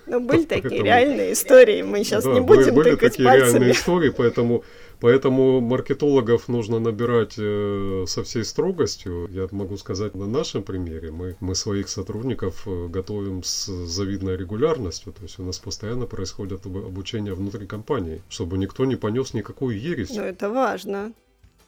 Ну, 0.06 0.20
были 0.20 0.44
такие 0.44 0.84
реальные 0.84 1.32
истории, 1.32 1.82
мы 1.82 2.04
сейчас 2.04 2.24
не 2.24 2.40
будем 2.40 2.74
были, 2.74 2.90
были 2.90 2.96
такие 2.96 3.28
реальные 3.28 3.72
истории, 3.72 4.10
поэтому 4.10 4.62
Поэтому 5.00 5.60
маркетологов 5.60 6.48
нужно 6.48 6.78
набирать 6.78 7.34
э, 7.38 8.04
со 8.06 8.22
всей 8.22 8.44
строгостью. 8.44 9.28
Я 9.30 9.48
могу 9.50 9.76
сказать 9.76 10.14
на 10.14 10.26
нашем 10.26 10.62
примере. 10.62 11.10
Мы, 11.10 11.36
мы 11.40 11.54
своих 11.54 11.88
сотрудников 11.88 12.66
э, 12.66 12.88
готовим 12.88 13.42
с 13.42 13.66
завидной 13.66 14.36
регулярностью. 14.36 15.12
То 15.12 15.22
есть 15.22 15.38
у 15.38 15.42
нас 15.42 15.58
постоянно 15.58 16.06
происходит 16.06 16.66
обучение 16.66 17.34
внутри 17.34 17.66
компании, 17.66 18.22
чтобы 18.28 18.58
никто 18.58 18.84
не 18.84 18.96
понес 18.96 19.32
никакую 19.32 19.80
ересь. 19.80 20.10
Ну, 20.10 20.22
это 20.22 20.50
важно. 20.50 21.12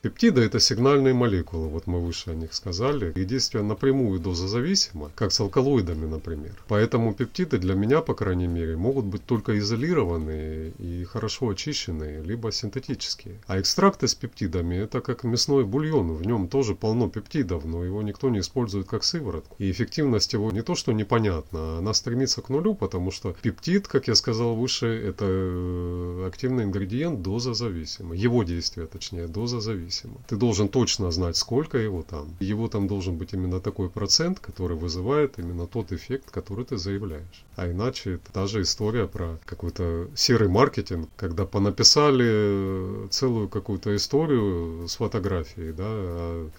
Пептиды– 0.02 0.40
это 0.42 0.58
сигнальные 0.58 1.14
молекулы, 1.14 1.68
вот 1.68 1.86
мы 1.86 2.00
выше 2.00 2.30
о 2.30 2.34
них 2.34 2.54
сказали, 2.54 3.12
и 3.14 3.24
действие 3.24 3.62
напрямую 3.62 4.18
дозозависимо, 4.18 5.12
как 5.14 5.30
с 5.30 5.38
алкалоидами, 5.38 6.06
например. 6.06 6.56
Поэтому 6.66 7.14
пептиды 7.14 7.58
для 7.58 7.74
меня, 7.74 8.00
по 8.00 8.12
крайней 8.12 8.48
мере, 8.48 8.76
могут 8.76 9.04
быть 9.04 9.24
только 9.24 9.56
изолированные 9.60 10.72
и 10.80 11.04
хорошо 11.04 11.50
очищенные, 11.50 12.20
либо 12.20 12.50
синтетические. 12.50 13.38
А 13.46 13.60
экстракты 13.60 14.08
с 14.08 14.16
пептидами– 14.16 14.74
это 14.76 15.00
как 15.00 15.22
мясной 15.22 15.64
бульон, 15.64 16.16
в 16.16 16.26
нем 16.26 16.48
тоже 16.48 16.74
полно 16.74 17.08
пептидов, 17.08 17.64
но 17.64 17.84
его 17.84 18.02
никто 18.02 18.28
не 18.28 18.40
использует 18.40 18.88
как 18.88 19.04
сыворотку. 19.04 19.54
И 19.60 19.70
эффективность 19.70 20.32
его 20.32 20.50
не 20.50 20.62
то, 20.62 20.74
что 20.74 20.90
непонятна, 20.90 21.78
она 21.78 21.94
стремится 21.94 22.42
к 22.42 22.48
нулю, 22.48 22.74
потому 22.74 23.12
что 23.12 23.36
пептид, 23.40 23.86
как 23.86 24.08
я 24.08 24.16
сказал 24.16 24.56
выше, 24.56 24.86
это 24.88 25.26
э, 25.28 26.24
активный 26.26 26.64
ингредиент 26.64 27.22
дозозависимый. 27.22 28.18
Его 28.18 28.42
действие, 28.42 28.88
точнее, 28.88 29.28
дозозависимый 29.28 29.91
зависимо. 29.92 30.20
Ты 30.26 30.36
должен 30.36 30.68
точно 30.68 31.10
знать, 31.10 31.36
сколько 31.36 31.78
его 31.78 32.02
там. 32.02 32.36
Его 32.40 32.68
там 32.68 32.86
должен 32.86 33.16
быть 33.16 33.32
именно 33.32 33.60
такой 33.60 33.88
процент, 33.88 34.40
который 34.40 34.76
вызывает 34.76 35.38
именно 35.38 35.66
тот 35.66 35.92
эффект, 35.92 36.30
который 36.30 36.64
ты 36.64 36.76
заявляешь. 36.76 37.44
А 37.56 37.70
иначе 37.70 38.14
это 38.14 38.32
та 38.32 38.46
же 38.46 38.62
история 38.62 39.06
про 39.06 39.38
какой-то 39.44 40.08
серый 40.14 40.48
маркетинг, 40.48 41.08
когда 41.16 41.44
понаписали 41.46 43.08
целую 43.08 43.48
какую-то 43.48 43.94
историю 43.94 44.88
с 44.88 44.96
фотографией, 44.96 45.72
да, 45.72 45.84
а, 45.86 46.50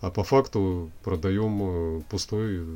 а 0.00 0.10
по 0.10 0.24
факту 0.24 0.90
продаем 1.02 1.62
э, 1.62 2.02
пустой 2.10 2.66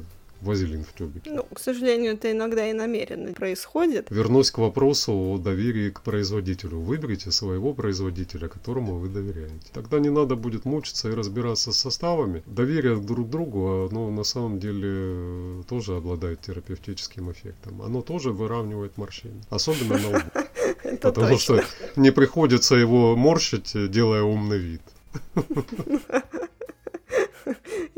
вазелин 0.46 0.84
в 0.84 0.96
тюбике. 0.96 1.30
Ну, 1.30 1.42
к 1.42 1.58
сожалению, 1.58 2.14
это 2.14 2.30
иногда 2.32 2.68
и 2.68 2.72
намеренно 2.72 3.32
происходит. 3.32 4.06
Вернусь 4.10 4.50
к 4.50 4.58
вопросу 4.58 5.12
о 5.12 5.38
доверии 5.38 5.90
к 5.90 6.00
производителю. 6.00 6.78
Выберите 6.78 7.30
своего 7.30 7.74
производителя, 7.74 8.48
которому 8.48 8.98
вы 8.98 9.08
доверяете. 9.08 9.66
Тогда 9.72 9.98
не 9.98 10.10
надо 10.10 10.36
будет 10.36 10.64
мучиться 10.64 11.10
и 11.10 11.14
разбираться 11.14 11.72
с 11.72 11.76
составами. 11.76 12.42
Доверие 12.46 12.96
друг 12.96 13.28
другу, 13.28 13.88
оно 13.90 14.10
на 14.10 14.24
самом 14.24 14.58
деле 14.58 15.62
тоже 15.68 15.96
обладает 15.96 16.40
терапевтическим 16.40 17.30
эффектом. 17.32 17.82
Оно 17.82 18.02
тоже 18.02 18.30
выравнивает 18.30 18.96
морщины. 18.96 19.42
Особенно 19.50 19.98
на 19.98 20.08
лбу. 20.08 20.20
Потому 21.00 21.38
что 21.38 21.62
не 21.96 22.12
приходится 22.12 22.76
его 22.76 23.16
морщить, 23.16 23.72
делая 23.90 24.22
умный 24.22 24.58
вид. 24.58 24.82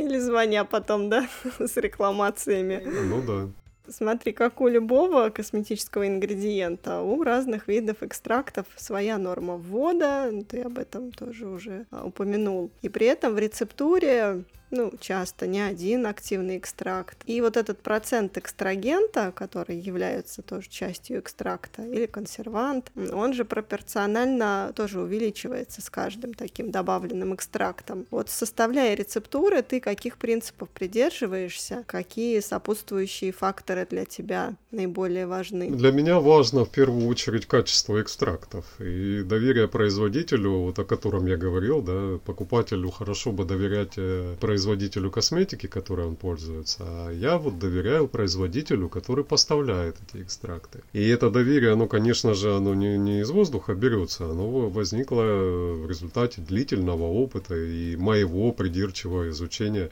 Или 0.08 0.18
звоня 0.18 0.64
потом, 0.64 1.10
да, 1.10 1.28
с 1.58 1.76
рекламациями. 1.76 2.82
Ну 2.84 3.22
да. 3.22 3.48
Смотри, 3.90 4.32
как 4.32 4.60
у 4.60 4.68
любого 4.68 5.30
косметического 5.30 6.06
ингредиента, 6.06 7.00
у 7.00 7.22
разных 7.22 7.68
видов 7.68 8.02
экстрактов 8.02 8.66
своя 8.76 9.18
норма 9.18 9.56
ввода, 9.56 10.30
ты 10.48 10.62
об 10.62 10.78
этом 10.78 11.12
тоже 11.12 11.46
уже 11.46 11.86
а, 11.90 12.06
упомянул. 12.06 12.70
И 12.82 12.88
при 12.88 13.06
этом 13.06 13.34
в 13.34 13.38
рецептуре 13.38 14.44
ну, 14.70 14.92
часто 15.00 15.46
не 15.46 15.60
один 15.60 16.06
активный 16.06 16.58
экстракт. 16.58 17.18
И 17.26 17.40
вот 17.40 17.56
этот 17.56 17.80
процент 17.80 18.36
экстрагента, 18.36 19.32
который 19.34 19.78
является 19.78 20.42
тоже 20.42 20.68
частью 20.68 21.20
экстракта, 21.20 21.82
или 21.82 22.06
консервант, 22.06 22.90
он 23.12 23.32
же 23.32 23.44
пропорционально 23.44 24.72
тоже 24.74 25.00
увеличивается 25.00 25.80
с 25.80 25.90
каждым 25.90 26.34
таким 26.34 26.70
добавленным 26.70 27.34
экстрактом. 27.34 28.06
Вот 28.10 28.30
составляя 28.30 28.94
рецептуры, 28.94 29.62
ты 29.62 29.80
каких 29.80 30.18
принципов 30.18 30.68
придерживаешься, 30.70 31.84
какие 31.86 32.40
сопутствующие 32.40 33.32
факторы 33.32 33.86
для 33.88 34.04
тебя 34.04 34.54
наиболее 34.70 35.26
важны? 35.26 35.70
Для 35.70 35.92
меня 35.92 36.20
важно 36.20 36.64
в 36.64 36.70
первую 36.70 37.06
очередь 37.08 37.46
качество 37.46 38.00
экстрактов 38.00 38.64
и 38.80 39.22
доверие 39.22 39.68
производителю, 39.68 40.52
вот 40.58 40.78
о 40.78 40.84
котором 40.84 41.26
я 41.26 41.36
говорил, 41.36 41.82
да, 41.82 42.18
покупателю 42.24 42.90
хорошо 42.90 43.32
бы 43.32 43.44
доверять 43.44 43.94
производителю 43.94 44.34
э, 44.34 44.36
производителю 44.58 45.10
косметики, 45.12 45.68
которой 45.68 46.08
он 46.08 46.16
пользуется, 46.16 46.82
а 46.82 47.12
я 47.12 47.38
вот 47.38 47.60
доверяю 47.60 48.08
производителю, 48.08 48.88
который 48.88 49.22
поставляет 49.22 49.96
эти 50.02 50.20
экстракты. 50.20 50.80
И 50.92 51.08
это 51.08 51.30
доверие, 51.30 51.72
оно, 51.72 51.86
конечно 51.86 52.34
же, 52.34 52.56
оно 52.56 52.74
не, 52.74 52.98
не 52.98 53.20
из 53.20 53.30
воздуха 53.30 53.74
берется, 53.74 54.24
оно 54.24 54.68
возникло 54.68 55.22
в 55.22 55.88
результате 55.88 56.40
длительного 56.40 57.04
опыта 57.04 57.54
и 57.54 57.94
моего 57.94 58.50
придирчивого 58.50 59.28
изучения 59.28 59.90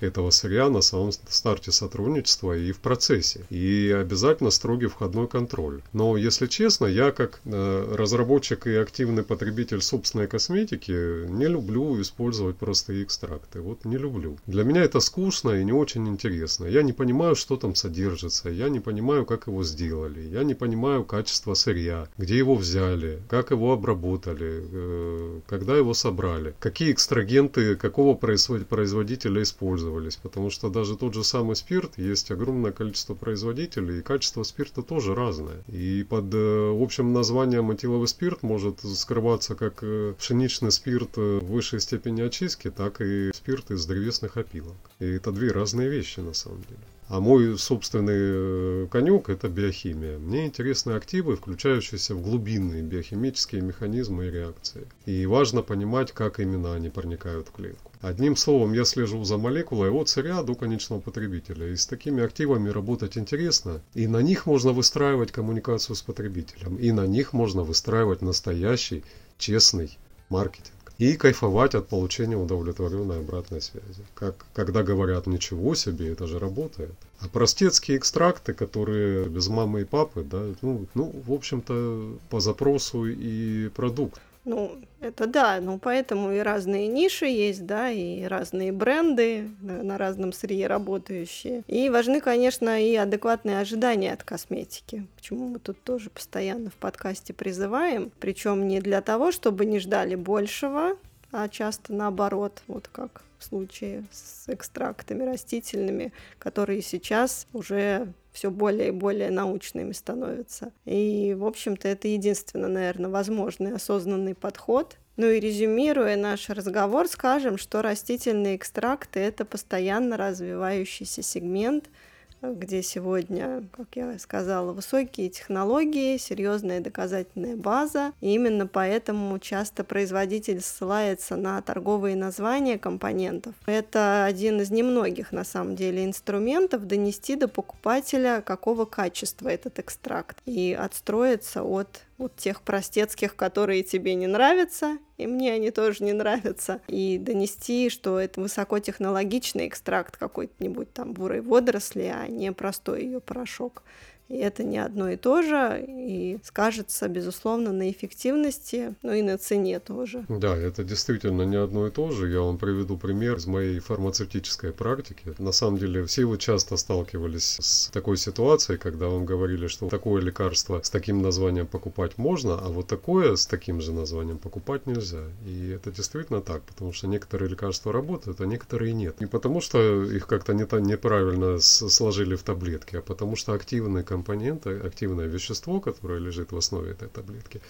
этого 0.00 0.30
сырья 0.30 0.68
на 0.68 0.80
самом 0.80 1.12
старте 1.12 1.72
сотрудничества 1.72 2.56
и 2.56 2.72
в 2.72 2.78
процессе. 2.78 3.44
И 3.50 3.94
обязательно 3.98 4.50
строгий 4.50 4.86
входной 4.86 5.28
контроль. 5.28 5.82
Но, 5.92 6.16
если 6.16 6.46
честно, 6.46 6.86
я 6.86 7.10
как 7.10 7.40
э, 7.44 7.94
разработчик 7.96 8.66
и 8.66 8.74
активный 8.74 9.22
потребитель 9.22 9.82
собственной 9.82 10.26
косметики 10.26 11.26
не 11.28 11.46
люблю 11.46 12.00
использовать 12.00 12.56
простые 12.56 13.02
экстракты. 13.02 13.60
Вот 13.60 13.84
не 13.84 13.96
люблю. 13.96 14.38
Для 14.46 14.64
меня 14.64 14.82
это 14.82 15.00
скучно 15.00 15.50
и 15.50 15.64
не 15.64 15.72
очень 15.72 16.06
интересно. 16.08 16.66
Я 16.66 16.82
не 16.82 16.92
понимаю, 16.92 17.34
что 17.34 17.56
там 17.56 17.74
содержится. 17.74 18.48
Я 18.50 18.68
не 18.68 18.80
понимаю, 18.80 19.24
как 19.26 19.46
его 19.46 19.64
сделали. 19.64 20.20
Я 20.20 20.44
не 20.44 20.54
понимаю 20.54 21.04
качество 21.04 21.54
сырья, 21.54 22.08
где 22.18 22.38
его 22.38 22.54
взяли, 22.54 23.20
как 23.28 23.50
его 23.50 23.72
обработали, 23.72 24.62
э, 24.72 25.40
когда 25.46 25.76
его 25.76 25.94
собрали, 25.94 26.54
какие 26.60 26.92
экстрагенты 26.92 27.76
какого 27.76 28.14
производителя 28.14 29.42
использовали 29.42 29.87
пользовались, 29.88 30.16
потому 30.16 30.50
что 30.50 30.68
даже 30.68 30.96
тот 30.96 31.14
же 31.14 31.24
самый 31.24 31.56
спирт, 31.56 31.98
есть 31.98 32.30
огромное 32.30 32.72
количество 32.72 33.14
производителей, 33.14 33.98
и 33.98 34.02
качество 34.02 34.42
спирта 34.42 34.82
тоже 34.82 35.14
разное. 35.14 35.62
И 35.68 36.04
под 36.08 36.32
э, 36.34 36.82
общим 36.82 37.12
названием 37.12 37.72
этиловый 37.72 38.08
спирт 38.08 38.42
может 38.42 38.80
скрываться 38.80 39.54
как 39.54 39.78
э, 39.82 40.14
пшеничный 40.18 40.70
спирт 40.70 41.16
в 41.16 41.40
высшей 41.40 41.80
степени 41.80 42.22
очистки, 42.22 42.70
так 42.70 43.00
и 43.00 43.30
спирт 43.34 43.70
из 43.70 43.86
древесных 43.86 44.36
опилок. 44.36 44.76
И 45.00 45.06
это 45.06 45.32
две 45.32 45.50
разные 45.50 45.88
вещи 45.88 46.20
на 46.20 46.34
самом 46.34 46.62
деле. 46.62 46.80
А 47.08 47.20
мой 47.20 47.58
собственный 47.58 48.84
э, 48.84 48.86
конек– 48.90 49.28
это 49.30 49.48
биохимия. 49.48 50.18
Мне 50.18 50.46
интересны 50.46 50.92
активы, 50.92 51.36
включающиеся 51.36 52.14
в 52.14 52.22
глубинные 52.22 52.82
биохимические 52.82 53.62
механизмы 53.62 54.26
и 54.26 54.30
реакции. 54.30 54.86
И 55.06 55.24
важно 55.24 55.62
понимать, 55.62 56.12
как 56.12 56.38
именно 56.38 56.74
они 56.74 56.90
проникают 56.90 57.48
в 57.48 57.52
клетку. 57.52 57.87
Одним 58.00 58.36
словом, 58.36 58.72
я 58.74 58.84
слежу 58.84 59.24
за 59.24 59.38
молекулой 59.38 59.90
от 59.90 60.08
сырья 60.08 60.42
до 60.42 60.54
конечного 60.54 61.00
потребителя. 61.00 61.68
И 61.68 61.76
с 61.76 61.86
такими 61.86 62.22
активами 62.22 62.68
работать 62.68 63.18
интересно. 63.18 63.80
И 63.94 64.06
на 64.06 64.18
них 64.18 64.46
можно 64.46 64.72
выстраивать 64.72 65.32
коммуникацию 65.32 65.96
с 65.96 66.02
потребителем. 66.02 66.76
И 66.76 66.92
на 66.92 67.06
них 67.06 67.32
можно 67.32 67.62
выстраивать 67.62 68.22
настоящий, 68.22 69.04
честный 69.36 69.98
маркетинг 70.28 70.78
и 70.98 71.14
кайфовать 71.14 71.76
от 71.76 71.86
получения 71.86 72.36
удовлетворенной 72.36 73.20
обратной 73.20 73.62
связи. 73.62 74.04
Как, 74.14 74.46
когда 74.52 74.82
говорят 74.82 75.28
«ничего 75.28 75.76
себе, 75.76 76.12
это 76.12 76.26
же 76.26 76.40
работает». 76.40 76.92
А 77.20 77.28
простецкие 77.28 77.98
экстракты, 77.98 78.52
которые 78.52 79.28
без 79.28 79.48
мамы 79.48 79.82
и 79.82 79.84
папы, 79.84 80.24
да, 80.28 80.42
ну, 80.60 80.86
ну 80.94 81.14
в 81.24 81.32
общем-то, 81.32 82.18
по 82.30 82.40
запросу 82.40 83.06
и 83.06 83.68
продукт. 83.68 84.20
Ну, 84.48 84.78
это 85.02 85.26
да, 85.26 85.60
ну 85.60 85.78
поэтому 85.78 86.32
и 86.32 86.38
разные 86.38 86.86
ниши 86.86 87.26
есть, 87.26 87.66
да, 87.66 87.90
и 87.90 88.24
разные 88.24 88.72
бренды 88.72 89.50
на 89.60 89.98
разном 89.98 90.32
сырье 90.32 90.66
работающие. 90.66 91.64
И 91.66 91.90
важны, 91.90 92.22
конечно, 92.22 92.82
и 92.82 92.94
адекватные 92.94 93.60
ожидания 93.60 94.10
от 94.10 94.22
косметики. 94.22 95.06
Почему 95.16 95.48
мы 95.48 95.58
тут 95.58 95.82
тоже 95.82 96.08
постоянно 96.08 96.70
в 96.70 96.76
подкасте 96.76 97.34
призываем. 97.34 98.10
Причем 98.20 98.66
не 98.66 98.80
для 98.80 99.02
того, 99.02 99.32
чтобы 99.32 99.66
не 99.66 99.80
ждали 99.80 100.14
большего, 100.14 100.96
а 101.32 101.48
часто 101.48 101.92
наоборот, 101.92 102.62
вот 102.66 102.88
как 102.88 103.22
в 103.38 103.44
случае 103.44 104.04
с 104.10 104.48
экстрактами 104.48 105.24
растительными, 105.24 106.12
которые 106.38 106.82
сейчас 106.82 107.46
уже 107.52 108.12
все 108.32 108.50
более 108.50 108.88
и 108.88 108.92
более 108.92 109.30
научными 109.30 109.92
становятся. 109.92 110.72
И, 110.84 111.34
в 111.38 111.44
общем-то, 111.44 111.88
это 111.88 112.08
единственно, 112.08 112.68
наверное, 112.68 113.10
возможный 113.10 113.74
осознанный 113.74 114.34
подход. 114.34 114.96
Ну 115.16 115.26
и 115.26 115.40
резюмируя 115.40 116.16
наш 116.16 116.48
разговор, 116.48 117.08
скажем, 117.08 117.58
что 117.58 117.82
растительные 117.82 118.56
экстракты– 118.56 119.20
это 119.20 119.44
постоянно 119.44 120.16
развивающийся 120.16 121.22
сегмент– 121.22 121.90
где 122.42 122.82
сегодня, 122.82 123.64
как 123.72 123.88
я 123.94 124.18
сказала, 124.18 124.72
высокие 124.72 125.28
технологии, 125.28 126.16
серьезная 126.16 126.80
доказательная 126.80 127.56
база. 127.56 128.12
И 128.20 128.34
именно 128.34 128.66
поэтому 128.66 129.38
часто 129.38 129.84
производитель 129.84 130.60
ссылается 130.60 131.36
на 131.36 131.60
торговые 131.62 132.16
названия 132.16 132.78
компонентов. 132.78 133.54
Это 133.66 134.24
один 134.24 134.60
из 134.60 134.70
немногих, 134.70 135.32
на 135.32 135.44
самом 135.44 135.76
деле, 135.76 136.04
инструментов 136.04 136.86
донести 136.86 137.36
до 137.36 137.48
покупателя, 137.48 138.42
какого 138.44 138.84
качества 138.84 139.48
этот 139.48 139.78
экстракт, 139.78 140.38
и 140.44 140.76
отстроиться 140.78 141.62
от 141.62 142.02
вот 142.18 142.36
тех 142.36 142.62
простецких, 142.62 143.36
которые 143.36 143.84
тебе 143.84 144.14
не 144.14 144.26
нравятся, 144.26 144.98
и 145.16 145.26
мне 145.26 145.52
они 145.52 145.70
тоже 145.70 146.04
не 146.04 146.12
нравятся, 146.12 146.80
и 146.88 147.16
донести, 147.16 147.88
что 147.90 148.18
это 148.18 148.40
высокотехнологичный 148.40 149.68
экстракт 149.68 150.16
какой-нибудь 150.16 150.92
там 150.92 151.12
бурой 151.12 151.40
водоросли, 151.40 152.12
а 152.14 152.26
не 152.26 152.52
простой 152.52 153.04
ее 153.04 153.20
порошок. 153.20 153.84
И 154.28 154.36
это 154.36 154.62
не 154.62 154.78
одно 154.78 155.10
и 155.10 155.16
то 155.16 155.42
же, 155.42 155.84
и 155.86 156.38
скажется, 156.42 157.08
безусловно, 157.08 157.72
на 157.72 157.90
эффективности, 157.90 158.94
но 159.02 159.14
и 159.14 159.22
на 159.22 159.38
цене 159.38 159.80
тоже. 159.80 160.24
Да, 160.28 160.56
это 160.56 160.84
действительно 160.84 161.42
не 161.42 161.56
одно 161.56 161.86
и 161.86 161.90
то 161.90 162.10
же. 162.10 162.30
Я 162.30 162.40
вам 162.40 162.58
приведу 162.58 162.96
пример 162.98 163.36
из 163.36 163.46
моей 163.46 163.78
фармацевтической 163.78 164.72
практики. 164.72 165.34
На 165.38 165.52
самом 165.52 165.78
деле, 165.78 166.04
все 166.04 166.26
вы 166.26 166.38
часто 166.38 166.76
сталкивались 166.76 167.56
с 167.60 167.88
такой 167.88 168.16
ситуацией, 168.16 168.78
когда 168.78 169.08
вам 169.08 169.24
говорили, 169.24 169.66
что 169.66 169.88
такое 169.88 170.20
лекарство 170.20 170.80
с 170.82 170.90
таким 170.90 171.22
названием 171.22 171.66
покупать 171.66 172.18
можно, 172.18 172.58
а 172.58 172.68
вот 172.68 172.86
такое 172.86 173.36
с 173.36 173.46
таким 173.46 173.80
же 173.80 173.92
названием 173.92 174.38
покупать 174.38 174.86
нельзя. 174.86 175.24
И 175.46 175.70
это 175.70 175.90
действительно 175.90 176.42
так, 176.42 176.62
потому 176.62 176.92
что 176.92 177.06
некоторые 177.06 177.48
лекарства 177.48 177.92
работают, 177.92 178.40
а 178.40 178.46
некоторые 178.46 178.92
нет. 178.92 179.20
Не 179.20 179.26
потому 179.26 179.60
что 179.60 180.04
их 180.04 180.26
как-то 180.26 180.52
не 180.52 180.68
неправильно 180.86 181.58
сложили 181.60 182.36
в 182.36 182.42
таблетки, 182.42 182.96
а 182.96 183.02
потому 183.02 183.36
что 183.36 183.52
активные 183.52 184.04
компонента, 184.18 184.70
активное 184.70 185.28
вещество, 185.28 185.80
которое 185.80 186.18
лежит 186.18 186.52
в 186.52 186.56
основе 186.56 186.90
этой 186.90 187.08
таблетки, 187.08 187.60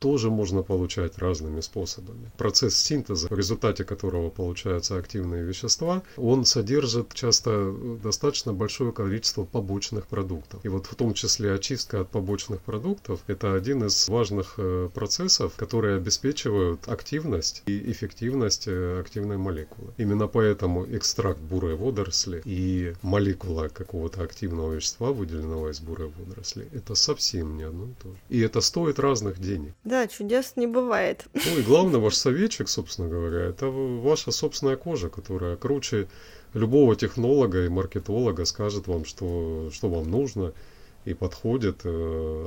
тоже 0.00 0.30
можно 0.30 0.62
получать 0.62 1.18
разными 1.18 1.60
способами. 1.60 2.30
Процесс 2.38 2.74
синтеза, 2.74 3.28
в 3.28 3.36
результате 3.36 3.84
которого 3.84 4.30
получаются 4.30 4.96
активные 4.96 5.44
вещества, 5.44 6.02
он 6.16 6.44
содержит 6.46 7.12
часто 7.14 7.72
достаточно 8.02 8.52
большое 8.52 8.92
количество 8.92 9.44
побочных 9.44 10.06
продуктов. 10.06 10.64
И 10.64 10.68
вот 10.68 10.86
в 10.86 10.94
том 10.94 11.12
числе 11.14 11.54
очистка 11.54 12.00
от 12.00 12.08
побочных 12.08 12.60
продуктов– 12.62 13.20
это 13.26 13.54
один 13.54 13.84
из 13.84 14.08
важных 14.08 14.54
э, 14.56 14.88
процессов, 14.92 15.52
которые 15.56 15.96
обеспечивают 15.96 16.88
активность 16.88 17.62
и 17.66 17.92
эффективность 17.92 18.68
э, 18.68 19.00
активной 19.00 19.36
молекулы. 19.36 19.92
Именно 19.98 20.28
поэтому 20.28 20.86
экстракт 20.86 21.40
бурой 21.40 21.76
водоросли 21.76 22.40
и 22.46 22.94
молекула 23.02 23.68
какого-то 23.68 24.22
активного 24.22 24.72
вещества, 24.72 25.12
выделенного 25.12 25.70
из 25.70 25.80
бурой 25.80 26.08
водоросли, 26.08 26.68
это 26.72 26.94
совсем 26.94 27.58
не 27.58 27.64
одно 27.64 27.84
и 27.84 28.02
то 28.02 28.08
же. 28.08 28.16
И 28.30 28.40
это 28.40 28.62
стоит 28.62 28.98
разных 28.98 29.38
денег. 29.38 29.74
Да, 29.90 30.06
чудес 30.06 30.52
не 30.54 30.68
бывает. 30.68 31.24
Ну 31.34 31.58
и 31.58 31.62
главное, 31.62 31.98
ваш 31.98 32.14
советчик, 32.14 32.68
собственно 32.68 33.08
говоря, 33.08 33.46
это 33.46 33.66
ваша 33.66 34.30
собственная 34.30 34.76
кожа, 34.76 35.08
которая 35.08 35.56
круче 35.56 36.06
любого 36.54 36.94
технолога 36.94 37.64
и 37.64 37.68
маркетолога 37.68 38.44
скажет 38.44 38.86
вам, 38.86 39.04
что, 39.04 39.68
что 39.72 39.88
вам 39.88 40.08
нужно, 40.08 40.52
и 41.04 41.14
подходит, 41.14 41.80
э, 41.84 41.88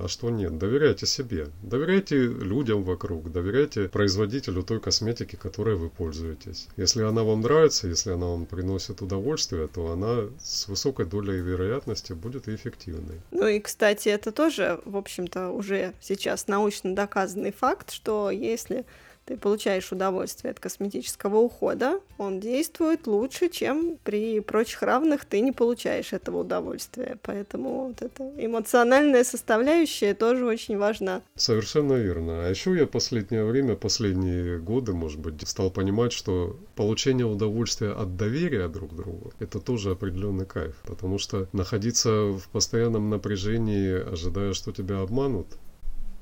а 0.04 0.08
что 0.08 0.30
нет. 0.30 0.58
Доверяйте 0.58 1.06
себе, 1.06 1.48
доверяйте 1.62 2.16
людям 2.18 2.84
вокруг, 2.84 3.32
доверяйте 3.32 3.90
производителю 3.90 4.64
той 4.64 4.80
косметики, 4.80 5.36
которой 5.36 5.76
вы 5.76 5.90
пользуетесь. 5.90 6.68
Если 6.78 7.04
она 7.04 7.24
вам 7.24 7.42
нравится, 7.42 7.88
если 7.88 8.12
она 8.12 8.28
вам 8.28 8.46
приносит 8.46 9.02
удовольствие, 9.02 9.68
то 9.68 9.92
она 9.92 10.30
с 10.42 10.68
высокой 10.68 11.06
долей 11.06 11.40
вероятности 11.40 12.14
будет 12.14 12.48
эффективной. 12.48 13.22
Ну 13.32 13.48
и, 13.48 13.60
кстати, 13.60 14.10
это 14.10 14.32
тоже, 14.32 14.80
в 14.86 14.98
общем-то, 14.98 15.50
уже 15.50 15.94
сейчас 16.00 16.48
научно 16.48 16.96
доказанный 16.96 17.52
факт, 17.52 17.92
что 17.92 18.30
если 18.30 18.86
ты 19.26 19.38
получаешь 19.38 19.92
удовольствие 19.92 20.52
от 20.52 20.60
косметического 20.60 21.38
ухода, 21.38 22.00
он 22.18 22.40
действует 22.40 23.08
лучше, 23.08 23.50
чем 23.50 23.98
при 24.04 24.40
прочих 24.40 24.82
равных 24.82 25.26
ты 25.26 25.40
не 25.40 25.52
получаешь 25.52 26.14
этого 26.14 26.40
удовольствия. 26.40 27.18
Поэтому 27.22 27.88
вот 27.88 28.02
эта 28.02 28.32
эмоциональная 28.38 29.24
составляющая 29.24 30.14
тоже 30.14 30.46
очень 30.46 30.78
важна. 30.78 31.22
Совершенно 31.36 31.94
верно. 31.94 32.46
А 32.46 32.50
еще 32.50 32.76
я 32.76 32.88
последнее 32.88 33.46
время, 33.46 33.76
последние 33.76 34.60
годы, 34.60 34.94
может 34.94 35.20
быть, 35.20 35.48
стал 35.48 35.72
понимать, 35.72 36.12
что 36.12 36.60
получение 36.76 37.26
удовольствия 37.26 37.92
от 37.92 38.18
доверия 38.18 38.68
друг 38.68 38.96
другу– 38.96 39.34
это 39.40 39.60
тоже 39.60 39.92
определенный 39.92 40.46
кайф. 40.46 40.76
Потому 40.86 41.18
что 41.18 41.48
находиться 41.54 42.10
в 42.10 42.50
постоянном 42.52 43.10
напряжении, 43.10 44.12
ожидая, 44.12 44.54
что 44.54 44.72
тебя 44.72 45.02
обманут, 45.02 45.48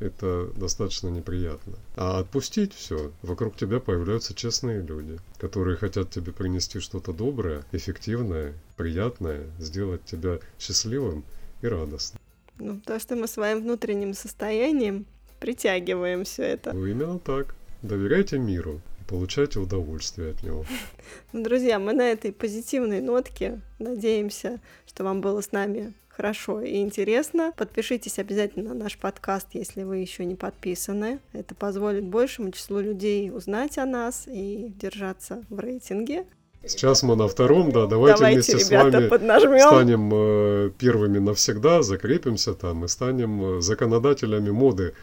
это 0.02 0.48
достаточно 0.56 1.10
неприятно. 1.10 1.74
А 1.96 2.20
отпустить 2.20 2.74
все, 2.74 3.12
вокруг 3.22 3.56
тебя 3.56 3.80
появляются 3.80 4.34
честные 4.34 4.82
люди, 4.82 5.20
которые 5.38 5.78
хотят 5.78 6.10
тебе 6.10 6.32
принести 6.32 6.80
что-то 6.80 7.14
доброе, 7.14 7.64
эффективное, 7.72 8.54
приятное, 8.78 9.46
сделать 9.60 10.04
тебя 10.04 10.40
счастливым 10.60 11.24
и 11.62 11.68
радостным. 11.68 12.20
Ну, 12.58 12.80
то, 12.80 13.00
что 13.00 13.16
мы 13.16 13.28
своим 13.28 13.62
внутренним 13.62 14.14
состоянием 14.14 15.06
притягиваем 15.40 16.24
все 16.24 16.44
это. 16.44 16.74
Ну, 16.74 16.86
именно 16.86 17.20
так. 17.20 17.56
Доверяйте 17.82 18.38
миру, 18.38 18.82
получайте 19.12 19.60
удовольствие 19.60 20.32
от 20.32 20.42
него. 20.42 20.66
Ну, 21.34 21.44
друзья, 21.44 21.80
мы 21.80 21.94
на 21.94 22.12
этой 22.12 22.32
позитивной 22.32 23.02
нотке 23.02 23.62
надеемся, 23.80 24.60
что 24.88 25.04
вам 25.04 25.22
было 25.22 25.42
с 25.42 25.52
нами 25.52 25.94
хорошо 26.10 26.62
и 26.62 26.78
интересно. 26.78 27.54
Подпишитесь 27.56 28.20
обязательно 28.20 28.74
на 28.74 28.84
наш 28.84 28.98
подкаст, 28.98 29.48
если 29.54 29.84
вы 29.84 29.98
еще 29.98 30.26
не 30.26 30.36
подписаны. 30.36 31.20
Это 31.34 31.56
позволит 31.56 32.04
большему 32.04 32.52
числу 32.52 32.80
людей 32.80 33.32
узнать 33.32 33.78
о 33.78 33.86
нас 33.86 34.28
и 34.28 34.72
держаться 34.76 35.44
в 35.50 35.60
рейтинге. 35.60 36.26
Сейчас 36.66 37.02
мы 37.02 37.16
на 37.16 37.28
втором, 37.28 37.72
да, 37.72 37.88
давайте, 37.88 38.20
давайте 38.20 38.54
вместе 38.54 38.54
ребята, 38.54 38.92
с 38.92 38.94
вами 38.94 39.08
поднажмем. 39.08 39.68
станем 39.68 40.12
э, 40.14 40.72
первыми 40.78 41.18
навсегда, 41.18 41.82
закрепимся 41.82 42.54
там 42.54 42.86
и 42.86 42.88
станем 42.88 43.58
э, 43.58 43.62
законодателями 43.62 44.52
моды 44.52 44.94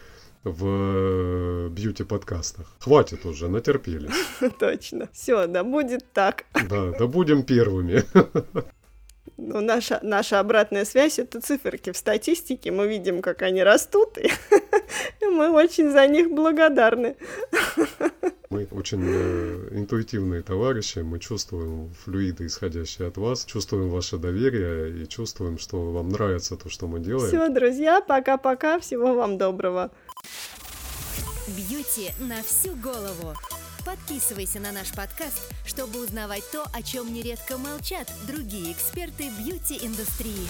в 0.48 0.64
э, 0.66 1.68
бьюти-подкастах. 1.70 2.66
Хватит 2.78 3.24
уже, 3.26 3.48
натерпелись. 3.48 4.10
Точно. 4.58 5.08
Все, 5.12 5.46
да 5.46 5.64
будет 5.64 6.04
так. 6.12 6.44
Да, 6.68 6.92
да 6.98 7.06
будем 7.06 7.42
первыми. 7.42 8.04
Ну, 9.40 9.60
наша, 9.60 10.00
наша 10.02 10.40
обратная 10.40 10.84
связь— 10.84 11.18
это 11.20 11.40
циферки 11.40 11.92
в 11.92 11.96
статистике. 11.96 12.72
Мы 12.72 12.88
видим, 12.88 13.22
как 13.22 13.42
они 13.42 13.62
растут, 13.62 14.18
и 14.18 14.28
мы 15.24 15.50
очень 15.50 15.92
за 15.92 16.08
них 16.08 16.32
благодарны. 16.32 17.16
Мы 18.50 18.66
очень 18.72 19.04
э, 19.04 19.68
интуитивные 19.72 20.42
товарищи, 20.42 21.00
мы 21.00 21.20
чувствуем 21.20 21.92
флюиды, 22.02 22.46
исходящие 22.46 23.08
от 23.08 23.16
вас, 23.16 23.44
чувствуем 23.44 23.90
ваше 23.90 24.16
доверие 24.16 25.02
и 25.02 25.06
чувствуем, 25.06 25.58
что 25.58 25.92
вам 25.92 26.08
нравится 26.08 26.56
то, 26.56 26.68
что 26.68 26.86
мы 26.86 26.98
делаем. 26.98 27.28
Все, 27.28 27.48
друзья, 27.50 28.00
пока-пока, 28.00 28.80
всего 28.80 29.14
вам 29.14 29.38
доброго. 29.38 29.90
Бьюти 31.48 32.12
на 32.18 32.42
всю 32.42 32.74
голову. 32.76 33.34
Подписывайся 33.84 34.60
на 34.60 34.70
наш 34.70 34.92
подкаст, 34.92 35.40
чтобы 35.64 36.04
узнавать 36.04 36.42
то, 36.50 36.64
о 36.74 36.82
чем 36.82 37.12
нередко 37.12 37.56
молчат 37.56 38.12
другие 38.26 38.72
эксперты 38.72 39.30
бьюти-индустрии. 39.30 40.46